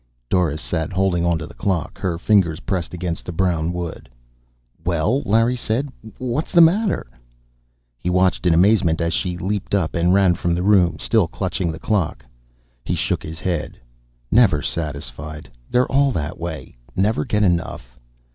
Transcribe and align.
Doris 0.31 0.59
sat 0.61 0.91
holding 0.93 1.23
onto 1.23 1.45
the 1.45 1.53
clock, 1.53 1.99
her 1.99 2.17
fingers 2.17 2.61
pressed 2.61 2.91
against 2.91 3.23
the 3.25 3.31
brown 3.31 3.71
wood. 3.71 4.09
"Well," 4.83 5.21
Larry 5.27 5.55
said, 5.55 5.89
"what's 6.17 6.51
the 6.51 6.59
matter?" 6.59 7.05
He 7.99 8.09
watched 8.09 8.47
in 8.47 8.53
amazement 8.55 8.99
as 8.99 9.13
she 9.13 9.37
leaped 9.37 9.75
up 9.75 9.93
and 9.93 10.11
ran 10.11 10.33
from 10.33 10.55
the 10.55 10.63
room, 10.63 10.97
still 10.97 11.27
clutching 11.27 11.71
the 11.71 11.77
clock. 11.77 12.25
He 12.83 12.95
shook 12.95 13.21
his 13.21 13.39
head. 13.41 13.77
"Never 14.31 14.63
satisfied. 14.63 15.51
They're 15.69 15.91
all 15.91 16.09
that 16.13 16.39
way. 16.39 16.77
Never 16.95 17.23
get 17.23 17.43
enough." 17.43 17.99